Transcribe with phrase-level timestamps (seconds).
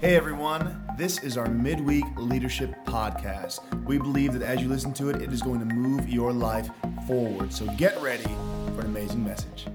[0.00, 3.58] Hey everyone, this is our midweek leadership podcast.
[3.84, 6.70] We believe that as you listen to it, it is going to move your life
[7.08, 7.52] forward.
[7.52, 8.22] So get ready
[8.76, 9.66] for an amazing message.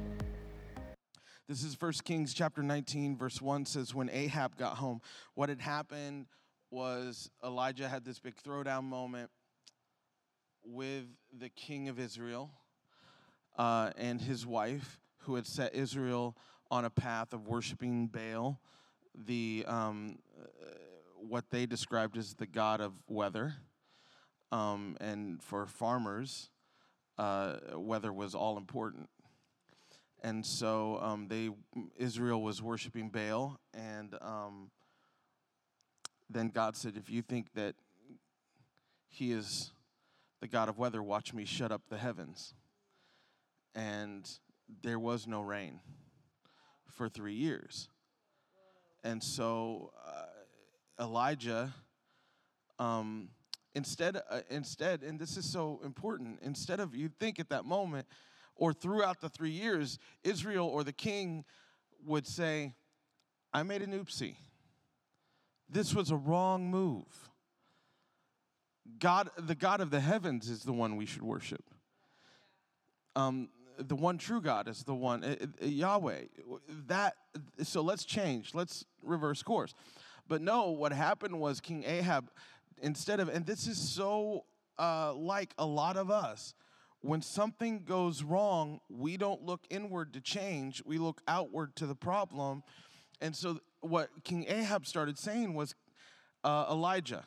[1.50, 5.02] This is 1 Kings chapter 19, verse 1 says, When Ahab got home,
[5.34, 6.28] what had happened
[6.72, 9.30] was Elijah had this big throwdown moment
[10.64, 11.04] with
[11.38, 12.50] the king of Israel
[13.58, 16.38] uh, and his wife, who had set Israel
[16.72, 18.62] on a path of worshiping Baal,
[19.16, 20.46] the um, uh,
[21.18, 23.56] what they described as the god of weather.
[24.52, 26.50] Um, and for farmers,
[27.18, 29.10] uh, weather was all important.
[30.22, 31.50] And so um, they
[31.98, 34.72] Israel was worshiping Baal, and um,
[36.30, 37.76] then God said, "If you think that
[39.10, 39.72] He is
[40.40, 42.54] the God of weather, watch me shut up the heavens."
[43.76, 44.30] And
[44.82, 45.82] there was no rain
[46.88, 47.90] for three years.
[49.04, 51.74] And so uh, Elijah,
[52.80, 53.30] um,
[53.76, 58.08] instead, uh, instead, and this is so important, instead of you think at that moment
[58.56, 61.44] or throughout the three years, Israel or the king
[62.06, 62.74] would say,
[63.54, 64.36] I made an oopsie.
[65.70, 67.30] This was a wrong move.
[69.00, 71.64] God, the God of the heavens is the one we should worship.
[73.16, 76.22] Um, the one true God is the one uh, uh, Yahweh.
[76.88, 77.16] That
[77.64, 78.54] so let's change.
[78.54, 79.74] Let's reverse course.
[80.28, 82.30] But no, what happened was King Ahab,
[82.82, 84.46] instead of and this is so
[84.80, 86.54] uh, like a lot of us.
[87.02, 90.82] When something goes wrong, we don't look inward to change.
[90.86, 92.64] We look outward to the problem.
[93.20, 95.76] And so, what King Ahab started saying was,
[96.46, 97.26] uh, Elijah,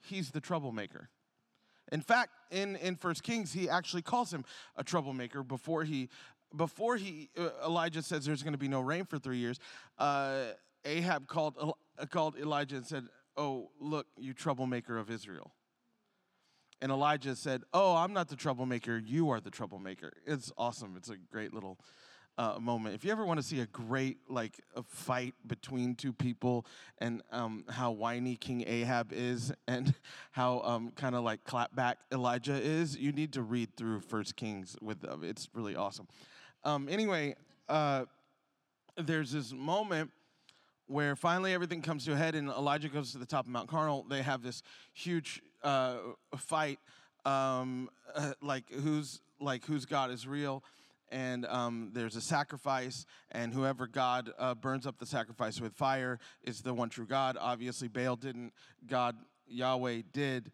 [0.00, 1.10] he's the troublemaker.
[1.92, 4.44] In fact, in, in First Kings, he actually calls him
[4.76, 6.08] a troublemaker before he,
[6.54, 9.58] before he uh, Elijah says there's going to be no rain for three years.
[9.98, 10.46] Uh,
[10.84, 11.74] Ahab called,
[12.10, 13.04] called Elijah and said,
[13.36, 15.52] Oh, look, you troublemaker of Israel.
[16.80, 18.98] And Elijah said, Oh, I'm not the troublemaker.
[18.98, 20.12] You are the troublemaker.
[20.26, 20.94] It's awesome.
[20.96, 21.78] It's a great little
[22.38, 22.94] uh, moment.
[22.94, 26.66] If you ever want to see a great like a fight between two people
[26.98, 29.94] and um, how whiny King Ahab is and
[30.32, 34.76] how um, kind of like clapback Elijah is, you need to read through First Kings
[34.82, 35.22] with them.
[35.24, 36.06] It's really awesome.
[36.64, 37.36] Um, anyway,
[37.68, 38.04] uh,
[38.96, 40.10] there's this moment
[40.88, 43.68] where finally everything comes to a head and Elijah goes to the top of Mount
[43.68, 44.04] Carmel.
[44.08, 45.96] They have this huge uh,
[46.36, 46.78] fight,
[47.24, 50.62] um, uh, like who's like whose God is real
[51.10, 56.18] and um, there's a sacrifice, and whoever God uh, burns up the sacrifice with fire
[56.42, 57.36] is the one true God.
[57.40, 58.52] Obviously, Baal didn't,
[58.86, 59.16] God,
[59.48, 60.50] Yahweh did.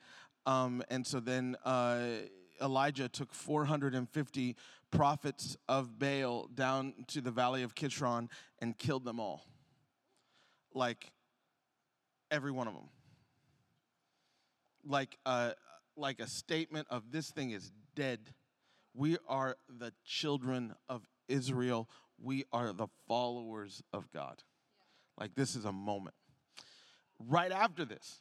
[0.47, 2.05] Um, and so then uh,
[2.61, 4.57] Elijah took 450
[4.91, 8.29] prophets of Baal down to the valley of Kishon
[8.61, 9.47] and killed them all.
[10.75, 11.13] Like
[12.31, 12.89] every one of them.
[14.85, 15.53] Like a,
[15.97, 18.19] like a statement of this thing is dead
[18.95, 21.89] we are the children of Israel.
[22.21, 24.43] We are the followers of God.
[25.19, 26.15] Like, this is a moment.
[27.19, 28.21] Right after this,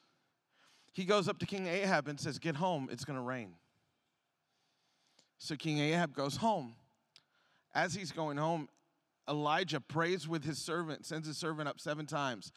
[0.93, 3.53] he goes up to King Ahab and says, Get home, it's gonna rain.
[5.37, 6.75] So King Ahab goes home.
[7.73, 8.67] As he's going home,
[9.29, 12.51] Elijah prays with his servant, sends his servant up seven times.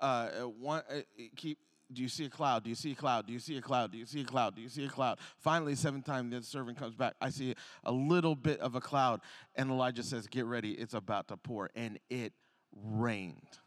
[0.00, 1.00] Uh, one, uh,
[1.36, 1.58] keep
[1.94, 2.64] do you see a cloud?
[2.64, 3.26] Do you see a cloud?
[3.26, 3.92] Do you see a cloud?
[3.92, 4.56] Do you see a cloud?
[4.56, 5.18] Do you see a cloud?
[5.38, 7.14] Finally, seventh time, the servant comes back.
[7.20, 9.20] I see a little bit of a cloud.
[9.54, 11.70] And Elijah says, Get ready, it's about to pour.
[11.74, 12.32] And it
[12.72, 13.58] rained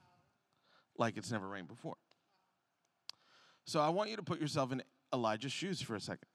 [0.97, 1.95] like it's never rained before.
[3.65, 4.81] So I want you to put yourself in
[5.13, 6.27] Elijah's shoes for a second.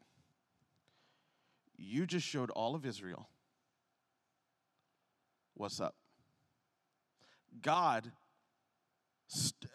[1.76, 3.28] You just showed all of Israel
[5.54, 5.94] what's up.
[7.60, 8.12] God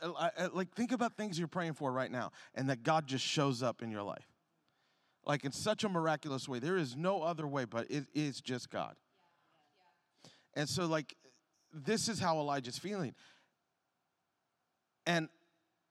[0.02, 3.26] Uh, uh, like think about things you're praying for right now and that God just
[3.26, 4.28] shows up in your life.
[5.26, 6.60] Like in such a miraculous way.
[6.60, 8.96] There is no other way, but it is just God.
[10.54, 11.16] And so, like,
[11.74, 13.14] this is how Elijah's feeling.
[15.06, 15.30] And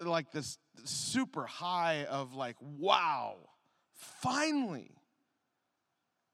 [0.00, 3.36] like this super high of like, wow,
[3.94, 4.90] finally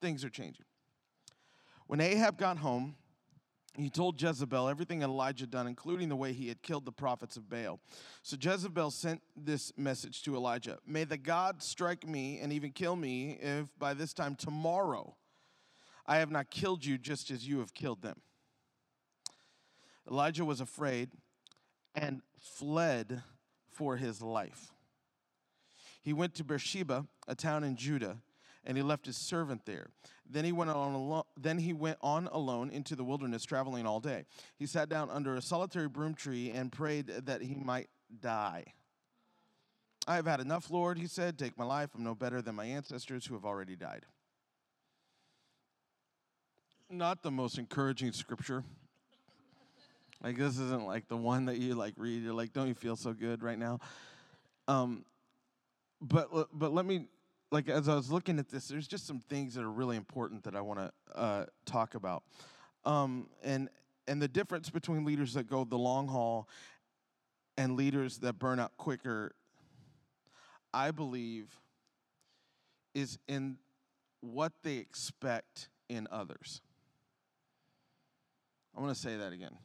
[0.00, 0.66] things are changing.
[1.86, 2.96] When Ahab got home,
[3.74, 7.48] he told Jezebel everything Elijah done, including the way he had killed the prophets of
[7.48, 7.80] Baal.
[8.22, 12.96] So Jezebel sent this message to Elijah May the God strike me and even kill
[12.96, 15.16] me if by this time tomorrow
[16.06, 18.20] I have not killed you just as you have killed them.
[20.10, 21.10] Elijah was afraid
[21.94, 23.22] and fled
[23.70, 24.72] for his life.
[26.02, 28.18] He went to Beersheba, a town in Judah
[28.64, 29.88] and he left his servant there.
[30.28, 34.00] Then he went on alone, then he went on alone into the wilderness traveling all
[34.00, 34.24] day.
[34.58, 37.88] He sat down under a solitary broom tree and prayed that he might
[38.20, 38.64] die.
[40.06, 41.38] I have had enough, Lord, he said.
[41.38, 41.90] Take my life.
[41.94, 44.04] I'm no better than my ancestors who have already died.
[46.90, 48.64] Not the most encouraging scripture.
[50.22, 52.22] Like this isn't like the one that you like read.
[52.22, 53.80] You're like, don't you feel so good right now?
[54.68, 55.04] Um,
[56.00, 57.06] but but let me
[57.52, 60.42] like as I was looking at this, there's just some things that are really important
[60.44, 62.24] that I want to uh, talk about,
[62.84, 63.68] um, and
[64.08, 66.48] and the difference between leaders that go the long haul
[67.56, 69.34] and leaders that burn out quicker.
[70.74, 71.60] I believe
[72.94, 73.58] is in
[74.22, 76.62] what they expect in others.
[78.74, 79.58] I want to say that again.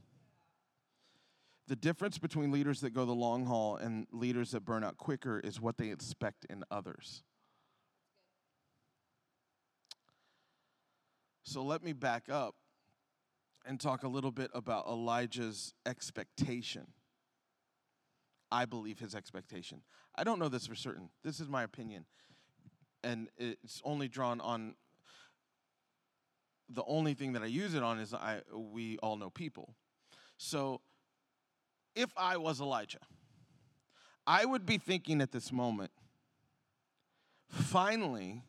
[1.69, 5.39] The difference between leaders that go the long haul and leaders that burn out quicker
[5.39, 7.24] is what they expect in others.
[11.48, 12.56] So let me back up
[13.66, 16.88] and talk a little bit about Elijah's expectation.
[18.52, 19.82] I believe his expectation.
[20.14, 21.08] I don't know this for certain.
[21.24, 22.04] This is my opinion.
[23.02, 24.76] And it's only drawn on
[26.68, 29.74] the only thing that I use it on is I we all know people.
[30.36, 30.82] So
[31.96, 33.00] if I was Elijah,
[34.28, 35.92] I would be thinking at this moment,
[37.48, 38.44] finally,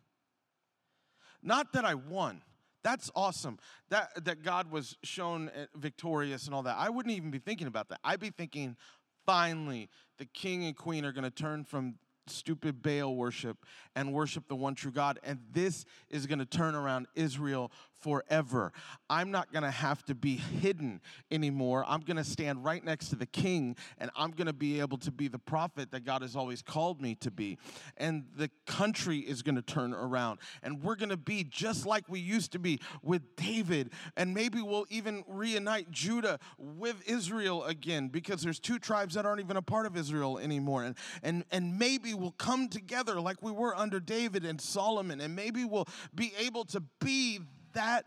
[1.41, 2.43] not that I won.
[2.88, 3.58] That's awesome.
[3.90, 6.76] That that God was shown eh, victorious and all that.
[6.79, 8.00] I wouldn't even be thinking about that.
[8.02, 8.79] I'd be thinking,
[9.26, 11.96] finally, the king and queen are going to turn from
[12.29, 13.58] stupid Baal worship
[13.94, 15.19] and worship the one true God.
[15.23, 17.70] And this is going to turn around Israel
[18.00, 18.73] forever.
[19.11, 21.00] I'm not going to have to be hidden
[21.31, 21.85] anymore.
[21.87, 24.99] I'm going to stand right next to the king and I'm going to be able
[24.99, 27.59] to be the prophet that God has always called me to be.
[27.97, 30.39] And the country is going to turn around.
[30.62, 33.91] And we're going to be just like we used to be with David.
[34.17, 39.41] And maybe we'll even reunite Judah with Israel again because there's two tribes that aren't
[39.41, 40.85] even a part of Israel anymore.
[40.85, 45.21] And, and, and maybe we'll come together like we were under David and Solomon.
[45.21, 47.41] And maybe we'll be able to be
[47.78, 48.04] that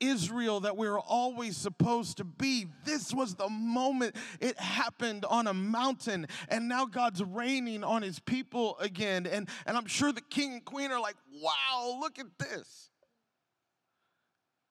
[0.00, 2.66] Israel that we were always supposed to be.
[2.84, 8.18] This was the moment it happened on a mountain, and now God's reigning on his
[8.18, 9.26] people again.
[9.26, 12.90] And, and I'm sure the king and queen are like, wow, look at this.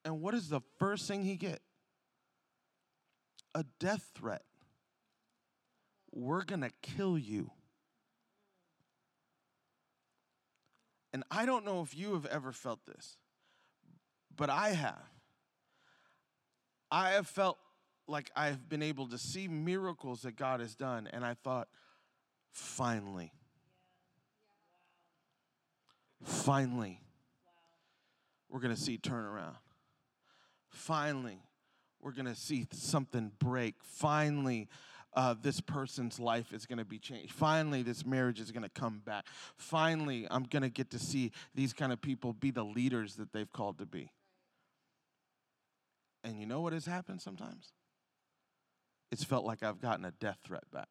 [0.03, 1.61] And what is the first thing he get?
[3.53, 4.41] A death threat.
[6.11, 7.51] We're to kill you.
[11.13, 13.17] And I don't know if you have ever felt this
[14.37, 15.01] but I have.
[16.91, 17.57] I have felt
[18.07, 21.67] like I've been able to see miracles that God has done, and I thought,
[22.51, 23.31] finally.
[26.23, 26.99] Finally,
[28.49, 29.55] we're going to see turnaround.
[30.69, 31.39] Finally,
[32.01, 33.75] we're going to see something break.
[33.81, 34.67] Finally,
[35.13, 37.33] uh, this person's life is going to be changed.
[37.33, 39.25] Finally, this marriage is going to come back.
[39.55, 43.33] Finally, I'm going to get to see these kind of people be the leaders that
[43.33, 44.11] they've called to be.
[46.23, 47.73] And you know what has happened sometimes?
[49.11, 50.87] It's felt like I've gotten a death threat back.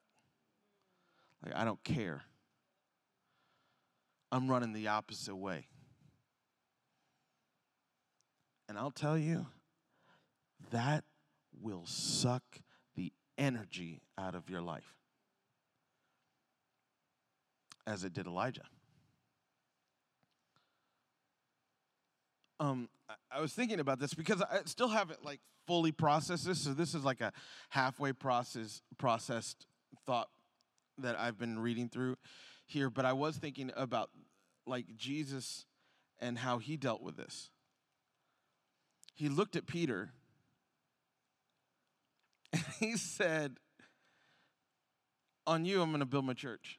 [1.45, 2.23] Like, I don't care.
[4.33, 5.67] I'm running the opposite way.
[8.69, 9.47] And I'll tell you,
[10.71, 11.05] that
[11.61, 12.45] will suck
[12.95, 14.95] the energy out of your life,
[17.87, 18.63] as it did Elijah.
[22.61, 22.89] Um,
[23.33, 26.61] I was thinking about this because I still haven't like fully processed this.
[26.61, 27.33] So this is like a
[27.71, 29.67] halfway process processed
[30.07, 30.29] thought
[30.99, 32.17] that I've been reading through
[32.67, 32.91] here.
[32.91, 34.11] But I was thinking about
[34.67, 35.65] like Jesus
[36.21, 37.51] and how he dealt with this.
[39.15, 40.13] He looked at Peter
[42.53, 43.57] and he said,
[45.47, 46.79] On you, I'm going to build my church.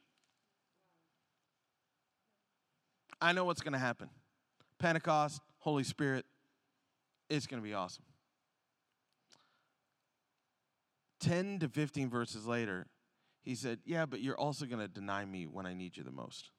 [3.20, 4.10] I know what's going to happen.
[4.78, 6.26] Pentecost, Holy Spirit,
[7.30, 8.02] it's going to be awesome.
[11.20, 12.88] 10 to 15 verses later,
[13.42, 16.10] he said, Yeah, but you're also going to deny me when I need you the
[16.10, 16.50] most.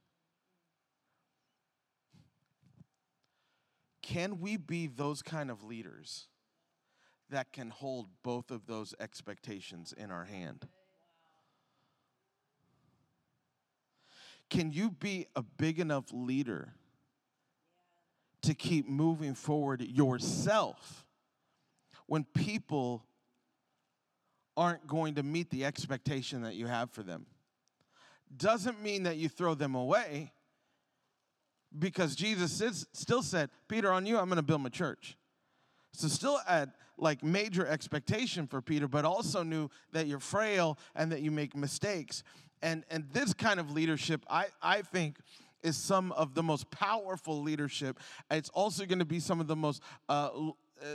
[4.02, 6.28] Can we be those kind of leaders
[7.30, 10.66] that can hold both of those expectations in our hand?
[14.50, 16.76] Can you be a big enough leader
[18.44, 21.06] to keep moving forward yourself
[22.08, 23.04] when people
[24.56, 27.26] aren't going to meet the expectation that you have for them.
[28.36, 30.32] Doesn't mean that you throw them away
[31.78, 35.18] because Jesus is, still said, Peter, on you, I'm going to build my church.
[35.94, 41.12] So still had like major expectation for Peter, but also knew that you're frail and
[41.12, 42.24] that you make mistakes.
[42.62, 45.18] And and this kind of leadership, I, I think,
[45.64, 48.00] is some of the most powerful leadership.
[48.30, 50.30] It's also going to be some of the most uh,
[50.82, 50.86] uh,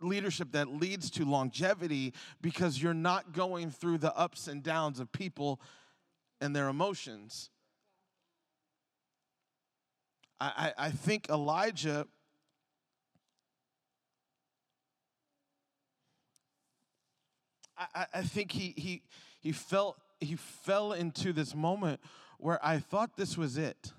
[0.00, 5.12] leadership that leads to longevity because you're not going through the ups and downs of
[5.12, 5.60] people
[6.40, 7.50] and their emotions.
[10.40, 12.06] I, I, I think Elijah
[17.76, 19.02] I, I think he he
[19.40, 22.00] he felt he fell into this moment
[22.44, 23.94] where I thought this was it.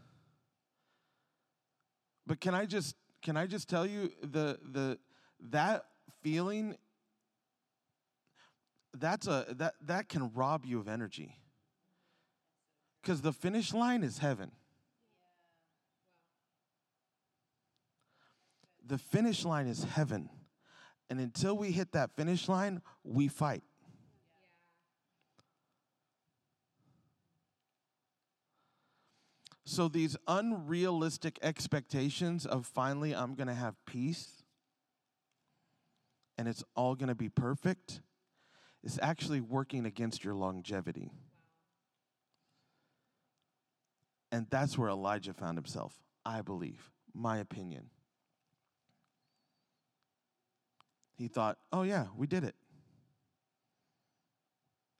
[2.27, 4.99] But can I just can I just tell you the the
[5.49, 5.85] that
[6.21, 6.75] feeling
[8.93, 11.39] that's a that that can rob you of energy.
[13.01, 14.51] Cuz the finish line is heaven.
[18.85, 20.29] The finish line is heaven.
[21.09, 23.63] And until we hit that finish line, we fight.
[29.65, 34.43] So, these unrealistic expectations of finally I'm going to have peace
[36.37, 38.01] and it's all going to be perfect
[38.83, 41.11] is actually working against your longevity.
[44.31, 45.93] And that's where Elijah found himself,
[46.25, 47.89] I believe, my opinion.
[51.17, 52.55] He thought, oh, yeah, we did it.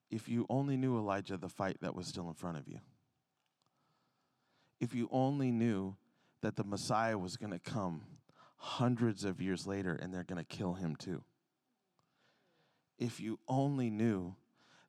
[0.10, 2.80] If you only knew Elijah, the fight that was still in front of you.
[4.86, 5.96] If you only knew
[6.44, 8.04] that the Messiah was going to come
[8.58, 11.24] hundreds of years later and they're going to kill him too.
[13.00, 14.36] If you only knew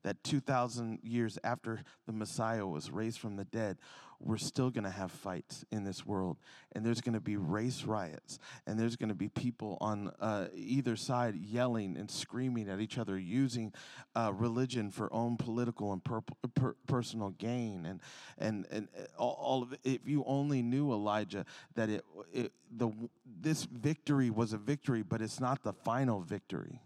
[0.06, 3.76] that 2,000 years after the Messiah was raised from the dead,
[4.20, 6.36] we're still going to have fights in this world.
[6.70, 8.38] And there's going to be race riots.
[8.68, 12.98] And there's going to be people on uh, either side yelling and screaming at each
[12.98, 13.72] other, using
[14.14, 16.22] uh, religion for own political and per-
[16.54, 17.84] per- personal gain.
[17.84, 18.00] And,
[18.38, 19.80] and, and uh, all, all, of it.
[19.82, 21.44] If you only knew, Elijah,
[21.74, 22.92] that it, it, the,
[23.40, 26.80] this victory was a victory, but it's not the final victory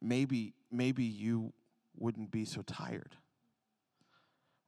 [0.00, 1.52] maybe maybe you
[1.96, 3.16] wouldn't be so tired.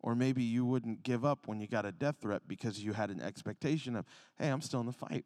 [0.00, 3.10] Or maybe you wouldn't give up when you got a death threat because you had
[3.10, 4.06] an expectation of,
[4.38, 5.24] hey, I'm still in the fight.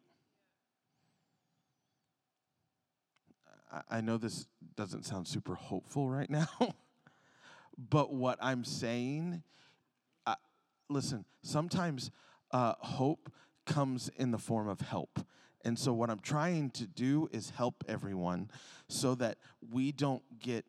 [3.88, 6.74] I know this doesn't sound super hopeful right now,
[7.76, 9.42] but what I'm saying,
[10.88, 12.10] listen, sometimes
[12.50, 13.30] uh, hope
[13.66, 15.20] comes in the form of help.
[15.64, 18.50] And so, what I'm trying to do is help everyone
[18.88, 19.38] so that
[19.72, 20.66] we don't get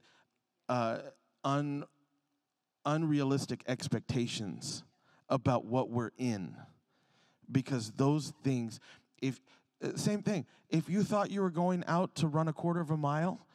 [0.70, 1.00] uh,
[1.44, 1.84] un,
[2.86, 4.84] unrealistic expectations
[5.28, 6.56] about what we're in.
[7.52, 8.80] Because those things,
[9.22, 9.42] if,
[9.84, 12.90] uh, same thing, if you thought you were going out to run a quarter of
[12.90, 13.46] a mile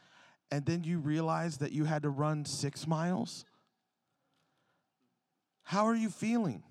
[0.50, 3.44] and then you realize that you had to run six miles,
[5.62, 6.62] how are you feeling?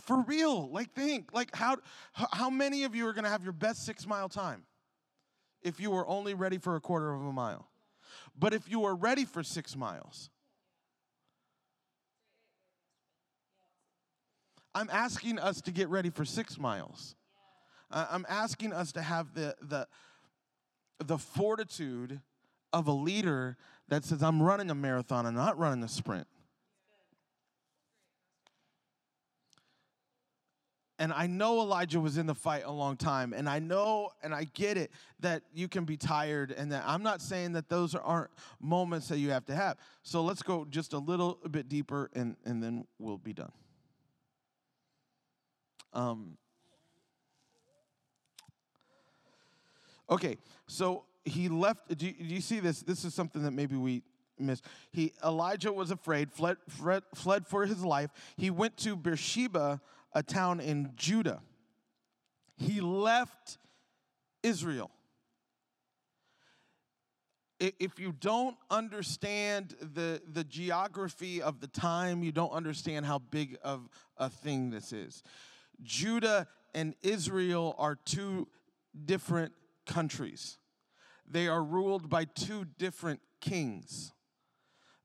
[0.00, 1.78] For real, like think, like how
[2.12, 4.64] how many of you are going to have your best 6 mile time
[5.62, 7.68] if you were only ready for a quarter of a mile?
[8.38, 10.28] But if you are ready for 6 miles,
[14.74, 17.16] I'm asking us to get ready for 6 miles.
[17.90, 19.88] I'm asking us to have the the
[20.98, 22.20] the fortitude
[22.72, 23.56] of a leader
[23.88, 26.26] that says I'm running a marathon and not running a sprint.
[30.98, 33.34] And I know Elijah was in the fight a long time.
[33.34, 36.52] And I know and I get it that you can be tired.
[36.52, 39.76] And that I'm not saying that those aren't moments that you have to have.
[40.02, 43.52] So let's go just a little bit deeper and, and then we'll be done.
[45.92, 46.36] Um,
[50.10, 50.36] okay,
[50.66, 51.96] so he left.
[51.96, 52.80] Do you, do you see this?
[52.80, 54.02] This is something that maybe we
[54.38, 54.64] missed.
[54.92, 58.10] He Elijah was afraid, fled, fled, fled for his life.
[58.36, 59.80] He went to Beersheba
[60.16, 61.42] a town in Judah.
[62.56, 63.58] He left
[64.42, 64.90] Israel.
[67.60, 73.58] If you don't understand the, the geography of the time, you don't understand how big
[73.62, 75.22] of a thing this is.
[75.82, 78.48] Judah and Israel are two
[79.04, 79.52] different
[79.84, 80.56] countries.
[81.28, 84.14] They are ruled by two different kings.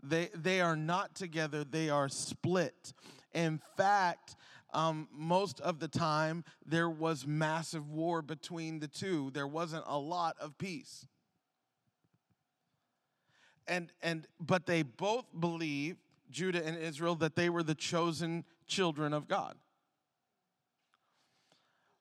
[0.01, 2.94] They, they are not together, they are split.
[3.34, 4.36] In fact,
[4.74, 9.32] um, most of the time there was massive war between the two.
[9.32, 11.08] There wasn't a lot of peace.
[13.68, 15.98] And, and but they both believe
[16.30, 19.56] Judah and Israel that they were the chosen children of God.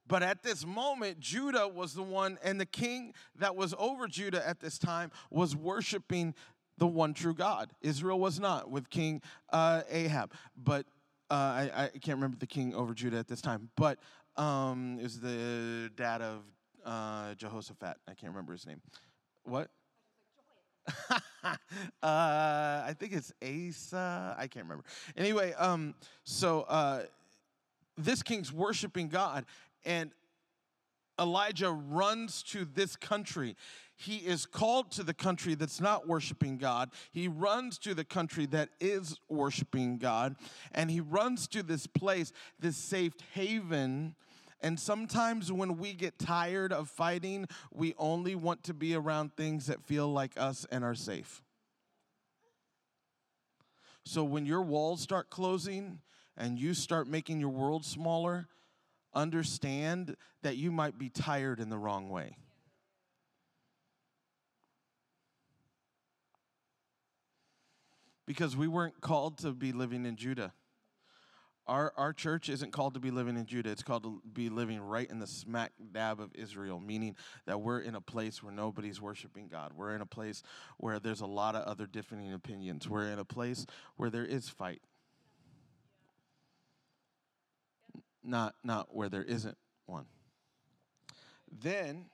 [0.07, 4.47] But at this moment, Judah was the one, and the king that was over Judah
[4.47, 6.35] at this time was worshiping
[6.79, 7.71] the one true God.
[7.81, 9.23] Israel was not with King
[9.53, 10.87] uh, Ahab, but
[11.31, 13.99] uh, I, I, can't remember the king over Judah at this time, but
[14.37, 16.43] um, it was the dad of
[16.85, 17.97] uh, Jehoshaphat.
[18.09, 18.81] I can't remember his name.
[19.45, 19.71] What?
[21.45, 21.53] uh,
[22.03, 24.35] I think it's Asa.
[24.37, 24.85] I can't remember.
[25.17, 25.95] Anyway, um,
[26.25, 27.03] so uh,
[27.97, 29.45] this king's worshiping God,
[29.85, 30.11] and
[31.19, 33.57] Elijah runs to this country.
[34.00, 36.88] He is called to the country that's not worshiping God.
[37.12, 40.37] He runs to the country that is worshiping God.
[40.73, 44.14] And he runs to this place, this safe haven.
[44.62, 49.66] And sometimes when we get tired of fighting, we only want to be around things
[49.66, 51.42] that feel like us and are safe.
[54.07, 55.99] So when your walls start closing
[56.38, 58.49] and you start making your world smaller,
[59.12, 62.38] understand that you might be tired in the wrong way.
[68.31, 70.53] Because we weren't called to be living in Judah.
[71.67, 73.71] Our, our church isn't called to be living in Judah.
[73.71, 77.81] It's called to be living right in the smack dab of Israel, meaning that we're
[77.81, 79.73] in a place where nobody's worshiping God.
[79.75, 80.45] We're in a place
[80.77, 82.89] where there's a lot of other differing opinions.
[82.89, 84.81] We're in a place where there is fight.
[88.23, 90.07] not not where there isn't one.
[91.51, 92.07] Then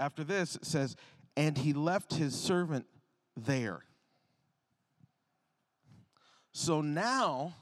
[0.00, 0.96] after this it says
[1.36, 2.86] and he left his servant
[3.36, 3.84] there.
[6.58, 7.52] So now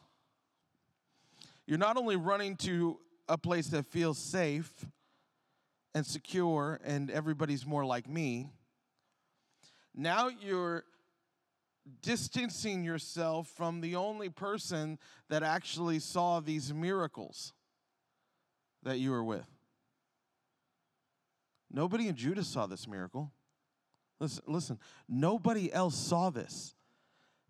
[1.66, 4.70] you're not only running to a place that feels safe
[5.96, 8.50] and secure and everybody's more like me.
[9.96, 10.84] Now you're
[12.02, 17.52] distancing yourself from the only person that actually saw these miracles
[18.84, 19.48] that you were with.
[21.68, 23.32] Nobody in Judah saw this miracle.
[24.20, 26.76] Listen, listen, nobody else saw this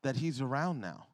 [0.01, 1.07] that he's around now.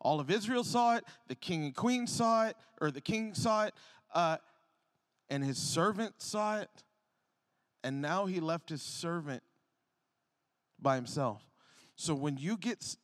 [0.00, 3.64] All of Israel saw it, the king and queen saw it, or the king saw
[3.64, 3.74] it,
[4.14, 4.36] uh,
[5.30, 6.70] and his servant saw it,
[7.82, 9.42] and now he left his servant
[10.80, 11.42] by himself.
[11.96, 12.96] So when you get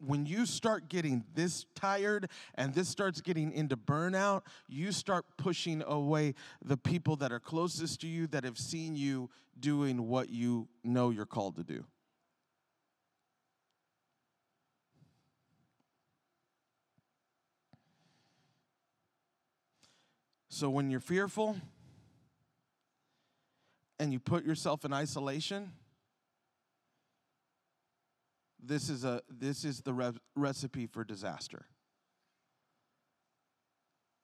[0.00, 5.82] when you start getting this tired and this starts getting into burnout, you start pushing
[5.86, 6.34] away
[6.64, 11.10] the people that are closest to you that have seen you doing what you know
[11.10, 11.84] you're called to do.
[20.58, 21.56] So when you're fearful
[24.00, 25.70] and you put yourself in isolation,
[28.60, 31.66] this is, a, this is the re- recipe for disaster.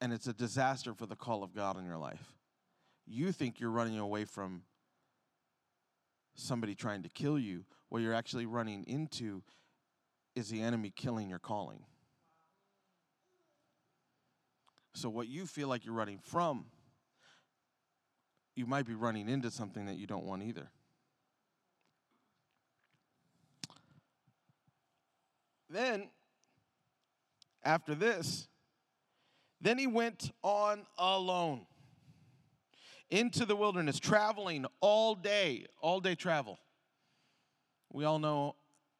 [0.01, 2.33] And it's a disaster for the call of God in your life.
[3.07, 4.63] You think you're running away from
[6.35, 7.63] somebody trying to kill you.
[7.87, 9.41] What you're actually running into
[10.35, 11.85] is the enemy killing your calling.
[14.95, 16.65] So, what you feel like you're running from,
[18.55, 20.69] you might be running into something that you don't want either.
[25.69, 26.09] Then,
[27.61, 28.47] after this,
[29.59, 31.65] then he went on alone
[33.09, 36.57] into the wilderness, traveling all day, all day travel.
[37.91, 38.55] We all know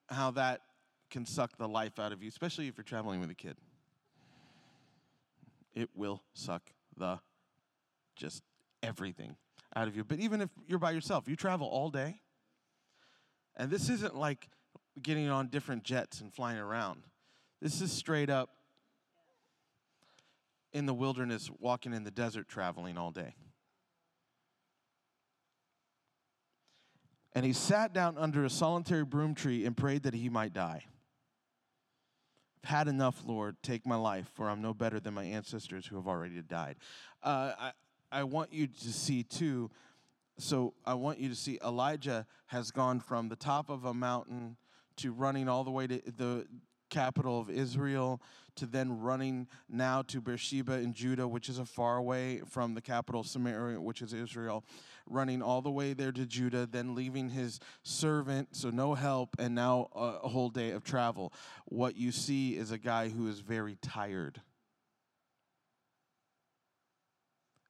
[0.10, 0.62] how that
[1.10, 3.56] can suck the life out of you, especially if you're traveling with a kid.
[5.76, 6.64] It will suck
[6.98, 7.20] the
[8.16, 8.42] just
[8.82, 9.36] everything
[9.76, 10.04] out of you.
[10.04, 12.22] But even if you're by yourself, you travel all day.
[13.58, 14.50] And this isn't like
[15.02, 17.04] getting on different jets and flying around.
[17.62, 18.50] This is straight up
[20.72, 23.36] in the wilderness, walking in the desert, traveling all day.
[27.34, 30.86] And he sat down under a solitary broom tree and prayed that he might die.
[32.66, 33.58] Had enough, Lord.
[33.62, 36.78] Take my life, for I'm no better than my ancestors who have already died.
[37.24, 37.72] Uh, I,
[38.12, 39.70] I want you to see, too.
[40.38, 44.58] So I want you to see Elijah has gone from the top of a mountain
[44.98, 46.46] to running all the way to the
[46.90, 48.22] capital of Israel
[48.56, 52.82] to then running now to Beersheba in Judah, which is a far away from the
[52.82, 54.64] capital Samaria, which is Israel,
[55.08, 59.56] running all the way there to Judah, then leaving his servant, so no help, and
[59.56, 61.34] now a, whole day of travel.
[61.66, 64.42] What you see is a guy who is very tired.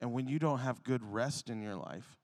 [0.01, 2.17] And when you don't have good rest in your life,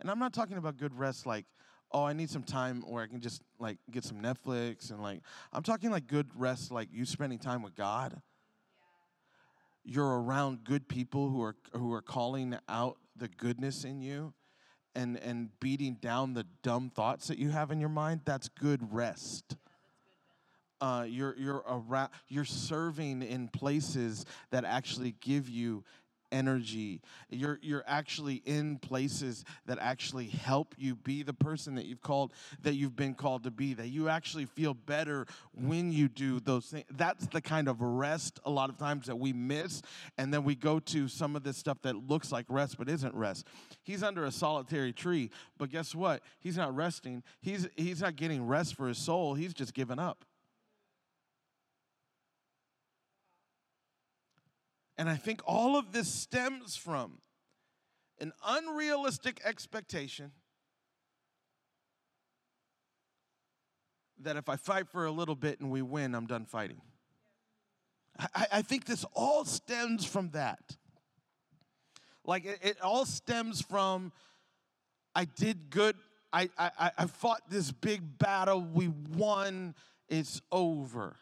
[0.00, 1.46] and I'm not talking about good rest like
[1.92, 5.20] oh, I need some time where I can just like get some Netflix and like
[5.52, 8.20] I'm talking like good rest, like you spending time with God.
[9.84, 14.34] you're around good people who are who are calling out the goodness in you
[14.94, 18.92] and and beating down the dumb thoughts that you have in your mind, that's good
[18.92, 19.56] rest.
[20.80, 25.84] Uh, you're you're around, you're serving in places that actually give you
[26.36, 27.00] energy.
[27.30, 32.32] You're you're actually in places that actually help you be the person that you've called
[32.62, 33.74] that you've been called to be.
[33.74, 36.84] That you actually feel better when you do those things.
[36.90, 39.82] That's the kind of rest a lot of times that we miss
[40.18, 43.14] and then we go to some of this stuff that looks like rest but isn't
[43.14, 43.46] rest.
[43.82, 46.22] He's under a solitary tree, but guess what?
[46.38, 47.22] He's not resting.
[47.40, 49.34] He's he's not getting rest for his soul.
[49.34, 50.24] He's just giving up.
[54.98, 57.18] And I think all of this stems from
[58.18, 60.32] an unrealistic expectation
[64.20, 66.80] that if I fight for a little bit and we win, I'm done fighting.
[68.18, 70.76] I, I think this all stems from that.
[72.24, 74.12] Like it, it all stems from
[75.14, 75.96] I did good.
[76.32, 78.60] I, I, I fought this big battle.
[78.60, 79.74] We won.
[80.08, 81.16] It's over.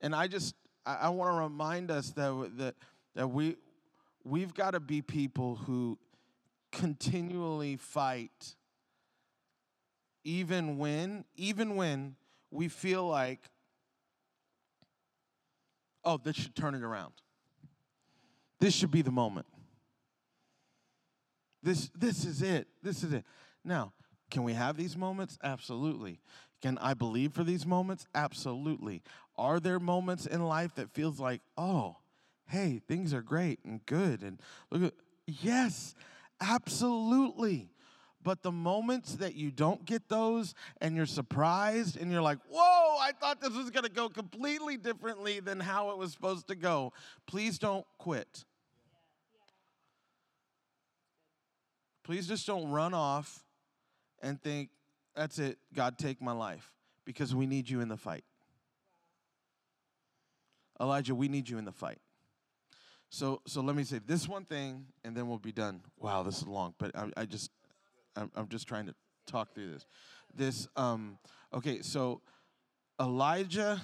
[0.00, 0.54] And I just
[0.86, 2.74] I, I want to remind us that, that,
[3.14, 3.56] that we,
[4.24, 5.98] we've got to be people who
[6.72, 8.54] continually fight
[10.24, 12.16] even when even when
[12.50, 13.40] we feel like
[16.04, 17.12] oh this should turn it around.
[18.58, 19.46] This should be the moment.
[21.62, 22.66] This this is it.
[22.82, 23.24] This is it.
[23.64, 23.92] Now
[24.30, 25.38] can we have these moments?
[25.42, 26.18] Absolutely
[26.62, 28.06] can I believe for these moments?
[28.14, 29.02] Absolutely.
[29.36, 31.96] Are there moments in life that feels like, oh,
[32.48, 34.40] hey, things are great and good and
[34.70, 34.94] look at
[35.26, 35.94] yes,
[36.40, 37.70] absolutely.
[38.22, 42.96] But the moments that you don't get those and you're surprised and you're like, whoa,
[42.98, 46.92] I thought this was gonna go completely differently than how it was supposed to go,
[47.26, 48.44] please don't quit.
[52.02, 53.44] Please just don't run off
[54.22, 54.70] and think,
[55.16, 55.58] that's it.
[55.74, 56.70] God, take my life
[57.04, 58.24] because we need you in the fight.
[60.80, 61.98] Elijah, we need you in the fight.
[63.08, 65.80] So, so let me say this one thing, and then we'll be done.
[65.98, 67.50] Wow, this is long, but I, I just,
[68.14, 68.94] I'm, I'm, just trying to
[69.26, 69.86] talk through this.
[70.34, 71.18] This, um,
[71.54, 72.20] okay, so
[73.00, 73.80] Elijah,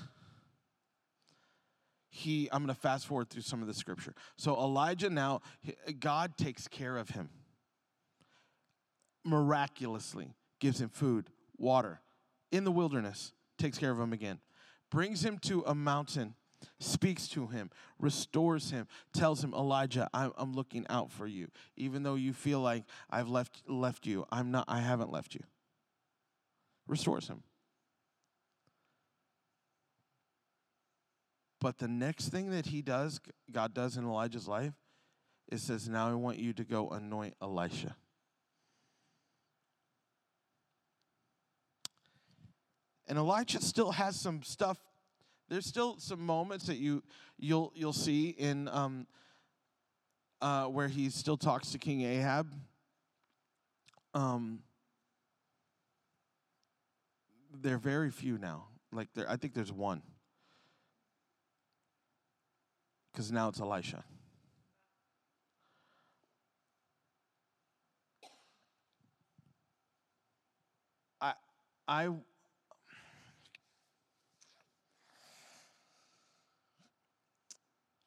[2.11, 4.15] he, I'm going to fast forward through some of the scripture.
[4.37, 5.41] So Elijah now,
[5.99, 7.31] God takes care of him
[9.25, 12.01] miraculously gives him food, water
[12.53, 14.39] in the wilderness, takes care of him again,
[14.93, 16.37] brings him to a mountain,
[16.79, 21.49] speaks to him, restores him, tells him, Elijah, I'm, I'm looking out for you.
[21.77, 25.41] Even though you feel like I've left, left you, I'm not, I haven't left you.
[26.87, 27.43] Restores him.
[31.61, 33.21] But the next thing that he does,
[33.51, 34.75] God does in Elijah's life,
[35.51, 37.97] it says, Now I want you to go anoint Elisha.
[43.07, 44.79] And Elijah still has some stuff.
[45.49, 47.03] There's still some moments that you
[47.39, 49.07] you'll you'll see in um,
[50.41, 52.53] uh, where he still talks to King Ahab.
[54.15, 54.61] Um,
[57.61, 58.67] they're very few now.
[58.93, 60.03] Like there, I think there's one.
[63.13, 64.05] Because now it's Elisha.
[71.21, 71.35] I
[71.87, 72.09] I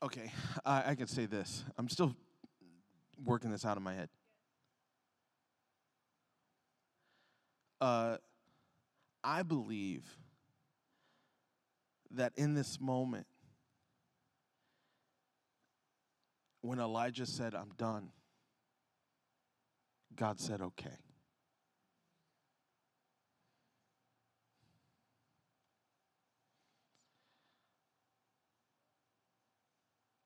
[0.06, 0.32] Okay,
[0.63, 1.63] I, I can say this.
[1.80, 2.15] I'm still
[3.26, 4.08] working this out in my head.
[7.82, 8.18] Uh,
[9.24, 10.04] I believe
[12.12, 13.26] that in this moment,
[16.62, 18.12] when Elijah said, I'm done,
[20.15, 21.00] God said, okay.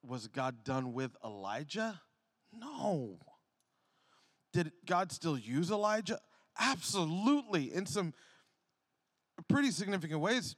[0.10, 2.02] Was God done with Elijah?
[2.54, 3.20] No.
[4.52, 6.20] Did God still use Elijah?
[6.60, 8.14] Absolutely, in some
[9.48, 10.56] pretty significant ways.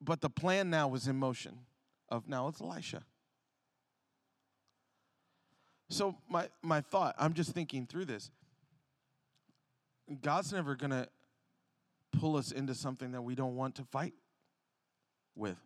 [0.00, 1.58] But the plan now was in motion
[2.08, 3.04] of now it's Elisha.
[5.88, 8.30] So my my thought, I'm just thinking through this.
[10.22, 11.08] God's never going to
[12.18, 14.14] pull us into something that we don't want to fight
[15.36, 15.56] with.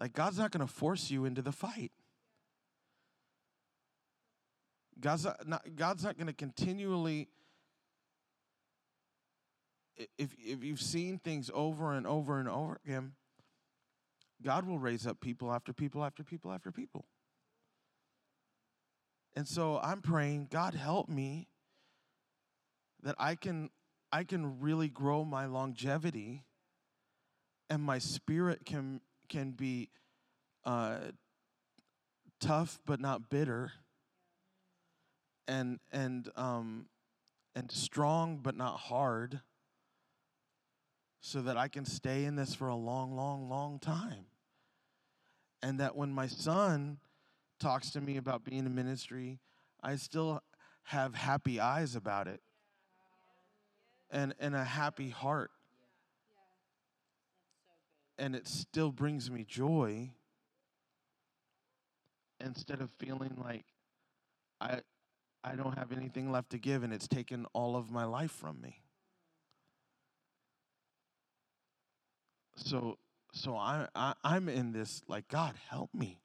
[0.00, 1.92] Like, God's not going to force you into the fight.
[4.98, 7.28] God's not, God's not going to continually.
[10.18, 13.12] If, if you've seen things over and over and over again,
[14.42, 17.04] God will raise up people after people after people after people.
[19.36, 21.48] And so I'm praying, God help me
[23.02, 23.70] that I can
[24.12, 26.42] I can really grow my longevity
[27.68, 29.88] and my spirit can can be
[30.64, 30.98] uh,
[32.40, 33.72] tough but not bitter.
[35.48, 36.86] And and um,
[37.54, 39.40] and strong but not hard.
[41.22, 44.26] So that I can stay in this for a long long long time.
[45.62, 46.98] And that when my son
[47.58, 49.38] talks to me about being in ministry
[49.82, 50.42] I still
[50.84, 52.40] have happy eyes about it.
[54.10, 55.50] And and a happy heart
[58.20, 60.10] and it still brings me joy
[62.38, 63.64] instead of feeling like
[64.60, 64.80] I
[65.42, 68.60] I don't have anything left to give and it's taken all of my life from
[68.60, 68.82] me.
[72.56, 72.98] So
[73.32, 76.20] so I, I I'm in this like God help me.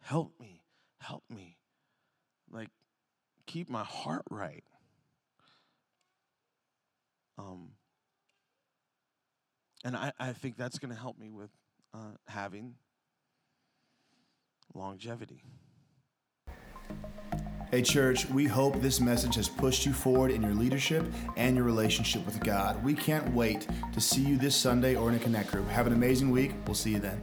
[0.00, 0.62] Help me.
[1.00, 1.58] Help me.
[2.50, 2.70] Like
[3.46, 4.64] keep my heart right.
[7.38, 7.70] Um
[9.84, 11.50] and I, I think that's going to help me with
[11.94, 12.74] uh, having
[14.74, 15.42] longevity.
[17.70, 21.04] Hey, church, we hope this message has pushed you forward in your leadership
[21.36, 22.82] and your relationship with God.
[22.84, 25.68] We can't wait to see you this Sunday or in a Connect group.
[25.68, 26.52] Have an amazing week.
[26.64, 27.20] We'll see you then.